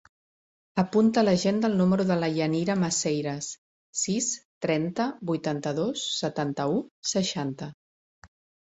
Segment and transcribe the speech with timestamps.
[0.83, 3.51] Apunta a l'agenda el número de la Yanira Maceiras:
[4.07, 4.31] sis,
[4.69, 6.85] trenta, vuitanta-dos, setanta-u,
[7.17, 7.75] seixanta.